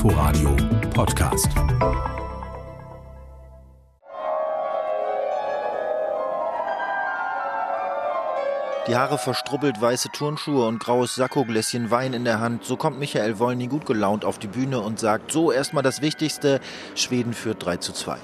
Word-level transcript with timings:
Inforadio 0.00 0.56
Podcast. 0.94 1.52
Die 8.90 8.96
Haare 8.96 9.18
verstrubbelt, 9.18 9.80
weiße 9.80 10.08
Turnschuhe 10.08 10.66
und 10.66 10.80
graues 10.80 11.14
Sakkogläschen 11.14 11.92
Wein 11.92 12.12
in 12.12 12.24
der 12.24 12.40
Hand. 12.40 12.64
So 12.64 12.76
kommt 12.76 12.98
Michael 12.98 13.38
Wolny 13.38 13.68
gut 13.68 13.86
gelaunt 13.86 14.24
auf 14.24 14.40
die 14.40 14.48
Bühne 14.48 14.80
und 14.80 14.98
sagt, 14.98 15.30
so 15.30 15.52
erstmal 15.52 15.84
das 15.84 16.02
Wichtigste, 16.02 16.58
Schweden 16.96 17.32
führt 17.32 17.64
3 17.64 17.76
zu 17.76 17.92
2. 17.92 18.16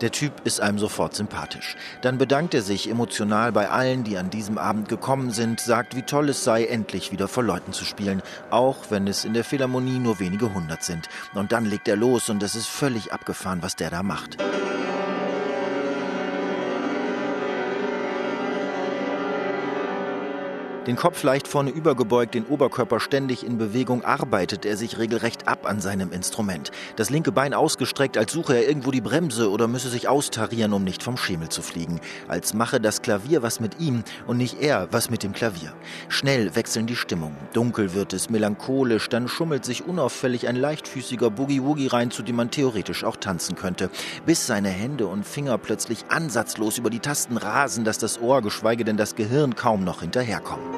Der 0.00 0.12
Typ 0.12 0.32
ist 0.44 0.60
einem 0.60 0.78
sofort 0.78 1.16
sympathisch. 1.16 1.74
Dann 2.02 2.18
bedankt 2.18 2.54
er 2.54 2.62
sich 2.62 2.88
emotional 2.88 3.50
bei 3.50 3.68
allen, 3.68 4.04
die 4.04 4.16
an 4.16 4.30
diesem 4.30 4.58
Abend 4.58 4.88
gekommen 4.88 5.32
sind, 5.32 5.58
sagt, 5.58 5.96
wie 5.96 6.02
toll 6.02 6.28
es 6.28 6.44
sei, 6.44 6.66
endlich 6.66 7.10
wieder 7.10 7.26
vor 7.26 7.42
Leuten 7.42 7.72
zu 7.72 7.84
spielen, 7.84 8.22
auch 8.50 8.76
wenn 8.90 9.08
es 9.08 9.24
in 9.24 9.34
der 9.34 9.42
Philharmonie 9.42 9.98
nur 9.98 10.20
wenige 10.20 10.54
hundert 10.54 10.84
sind. 10.84 11.08
Und 11.34 11.50
dann 11.50 11.64
legt 11.64 11.88
er 11.88 11.96
los 11.96 12.30
und 12.30 12.44
es 12.44 12.54
ist 12.54 12.68
völlig 12.68 13.12
abgefahren, 13.12 13.60
was 13.60 13.74
der 13.74 13.90
da 13.90 14.04
macht. 14.04 14.38
Den 20.86 20.96
Kopf 20.96 21.22
leicht 21.22 21.46
vorne 21.46 21.70
übergebeugt, 21.70 22.34
den 22.34 22.44
Oberkörper 22.44 22.98
ständig 22.98 23.46
in 23.46 23.56
Bewegung, 23.56 24.04
arbeitet 24.04 24.66
er 24.66 24.76
sich 24.76 24.98
regelrecht 24.98 25.46
ab 25.46 25.64
an 25.64 25.80
seinem 25.80 26.10
Instrument. 26.10 26.72
Das 26.96 27.08
linke 27.08 27.30
Bein 27.30 27.54
ausgestreckt, 27.54 28.18
als 28.18 28.32
suche 28.32 28.56
er 28.56 28.66
irgendwo 28.66 28.90
die 28.90 29.00
Bremse 29.00 29.48
oder 29.52 29.68
müsse 29.68 29.88
sich 29.90 30.08
austarieren, 30.08 30.72
um 30.72 30.82
nicht 30.82 31.04
vom 31.04 31.16
Schemel 31.16 31.50
zu 31.50 31.62
fliegen. 31.62 32.00
Als 32.26 32.52
mache 32.52 32.80
das 32.80 33.00
Klavier 33.00 33.42
was 33.44 33.60
mit 33.60 33.78
ihm 33.78 34.02
und 34.26 34.38
nicht 34.38 34.60
er 34.60 34.88
was 34.90 35.08
mit 35.08 35.22
dem 35.22 35.32
Klavier. 35.32 35.72
Schnell 36.08 36.56
wechseln 36.56 36.88
die 36.88 36.96
Stimmungen. 36.96 37.36
Dunkel 37.52 37.94
wird 37.94 38.12
es, 38.12 38.28
melancholisch, 38.28 39.08
dann 39.08 39.28
schummelt 39.28 39.64
sich 39.64 39.86
unauffällig 39.86 40.48
ein 40.48 40.56
leichtfüßiger 40.56 41.30
Boogie-Woogie 41.30 41.86
rein, 41.86 42.10
zu 42.10 42.24
dem 42.24 42.34
man 42.34 42.50
theoretisch 42.50 43.04
auch 43.04 43.16
tanzen 43.16 43.54
könnte. 43.54 43.88
Bis 44.26 44.48
seine 44.48 44.70
Hände 44.70 45.06
und 45.06 45.24
Finger 45.24 45.58
plötzlich 45.58 46.06
ansatzlos 46.08 46.78
über 46.78 46.90
die 46.90 46.98
Tasten 46.98 47.36
rasen, 47.36 47.84
dass 47.84 47.98
das 47.98 48.20
Ohr, 48.20 48.42
geschweige 48.42 48.84
denn 48.84 48.96
das 48.96 49.14
Gehirn 49.14 49.54
kaum 49.54 49.84
noch 49.84 50.00
hinterherkommen. 50.00 50.71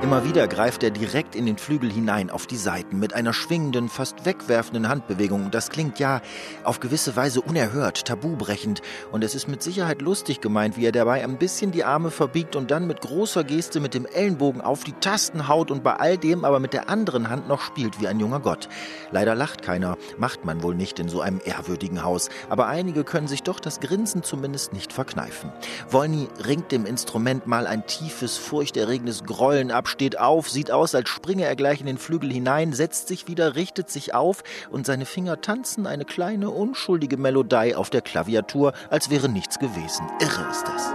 Immer 0.00 0.24
wieder 0.24 0.46
greift 0.46 0.84
er 0.84 0.90
direkt 0.90 1.34
in 1.34 1.44
den 1.44 1.58
Flügel 1.58 1.90
hinein 1.90 2.30
auf 2.30 2.46
die 2.46 2.56
Seiten 2.56 3.00
mit 3.00 3.14
einer 3.14 3.32
schwingenden, 3.32 3.88
fast 3.88 4.24
wegwerfenden 4.24 4.88
Handbewegung. 4.88 5.50
Das 5.50 5.70
klingt 5.70 5.98
ja 5.98 6.22
auf 6.62 6.78
gewisse 6.78 7.16
Weise 7.16 7.40
unerhört, 7.40 8.04
tabubrechend. 8.04 8.80
Und 9.10 9.24
es 9.24 9.34
ist 9.34 9.48
mit 9.48 9.60
Sicherheit 9.60 10.00
lustig 10.00 10.40
gemeint, 10.40 10.76
wie 10.76 10.86
er 10.86 10.92
dabei 10.92 11.24
ein 11.24 11.36
bisschen 11.36 11.72
die 11.72 11.82
Arme 11.82 12.12
verbiegt 12.12 12.54
und 12.54 12.70
dann 12.70 12.86
mit 12.86 13.00
großer 13.00 13.42
Geste 13.42 13.80
mit 13.80 13.92
dem 13.92 14.06
Ellenbogen 14.06 14.60
auf 14.60 14.84
die 14.84 14.92
Tasten 14.92 15.48
haut 15.48 15.72
und 15.72 15.82
bei 15.82 15.94
all 15.94 16.16
dem 16.16 16.44
aber 16.44 16.60
mit 16.60 16.74
der 16.74 16.88
anderen 16.88 17.28
Hand 17.28 17.48
noch 17.48 17.60
spielt 17.60 18.00
wie 18.00 18.06
ein 18.06 18.20
junger 18.20 18.38
Gott. 18.38 18.68
Leider 19.10 19.34
lacht 19.34 19.62
keiner, 19.62 19.98
macht 20.16 20.44
man 20.44 20.62
wohl 20.62 20.76
nicht 20.76 21.00
in 21.00 21.08
so 21.08 21.20
einem 21.22 21.40
ehrwürdigen 21.44 22.04
Haus. 22.04 22.28
Aber 22.48 22.68
einige 22.68 23.02
können 23.02 23.26
sich 23.26 23.42
doch 23.42 23.58
das 23.58 23.80
Grinsen 23.80 24.22
zumindest 24.22 24.72
nicht 24.72 24.92
verkneifen. 24.92 25.50
Wolny 25.90 26.28
ringt 26.46 26.70
dem 26.70 26.86
Instrument 26.86 27.48
mal 27.48 27.66
ein 27.66 27.84
tiefes, 27.88 28.36
furchterregendes 28.36 29.24
Grollen 29.24 29.72
ab, 29.72 29.87
steht 29.88 30.18
auf, 30.18 30.48
sieht 30.48 30.70
aus, 30.70 30.94
als 30.94 31.08
springe 31.08 31.44
er 31.44 31.56
gleich 31.56 31.80
in 31.80 31.86
den 31.86 31.98
Flügel 31.98 32.32
hinein, 32.32 32.72
setzt 32.72 33.08
sich 33.08 33.26
wieder, 33.26 33.56
richtet 33.56 33.90
sich 33.90 34.14
auf 34.14 34.44
und 34.70 34.86
seine 34.86 35.06
Finger 35.06 35.40
tanzen 35.40 35.86
eine 35.86 36.04
kleine, 36.04 36.50
unschuldige 36.50 37.16
Melodie 37.16 37.74
auf 37.74 37.90
der 37.90 38.02
Klaviatur, 38.02 38.72
als 38.90 39.10
wäre 39.10 39.28
nichts 39.28 39.58
gewesen. 39.58 40.06
Irre 40.20 40.48
ist 40.50 40.64
das. 40.66 40.94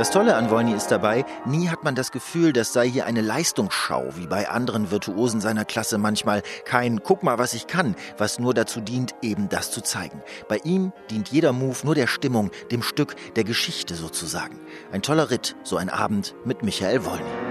Das 0.00 0.10
Tolle 0.10 0.34
an 0.34 0.48
Wolny 0.48 0.72
ist 0.72 0.90
dabei, 0.90 1.26
nie 1.44 1.68
hat 1.68 1.84
man 1.84 1.94
das 1.94 2.10
Gefühl, 2.10 2.54
das 2.54 2.72
sei 2.72 2.88
hier 2.88 3.04
eine 3.04 3.20
Leistungsschau, 3.20 4.06
wie 4.16 4.26
bei 4.26 4.48
anderen 4.48 4.90
Virtuosen 4.90 5.42
seiner 5.42 5.66
Klasse 5.66 5.98
manchmal. 5.98 6.40
Kein 6.64 7.02
Guck 7.02 7.22
mal, 7.22 7.36
was 7.36 7.52
ich 7.52 7.66
kann, 7.66 7.94
was 8.16 8.38
nur 8.38 8.54
dazu 8.54 8.80
dient, 8.80 9.14
eben 9.20 9.50
das 9.50 9.70
zu 9.70 9.82
zeigen. 9.82 10.22
Bei 10.48 10.56
ihm 10.64 10.94
dient 11.10 11.28
jeder 11.28 11.52
Move 11.52 11.76
nur 11.84 11.94
der 11.94 12.06
Stimmung, 12.06 12.50
dem 12.70 12.82
Stück, 12.82 13.14
der 13.36 13.44
Geschichte 13.44 13.94
sozusagen. 13.94 14.58
Ein 14.90 15.02
toller 15.02 15.28
Ritt, 15.28 15.54
so 15.64 15.76
ein 15.76 15.90
Abend 15.90 16.34
mit 16.46 16.62
Michael 16.62 17.04
Wolny. 17.04 17.49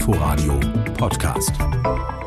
Inforadio 0.00 0.58
Podcast. 0.96 2.19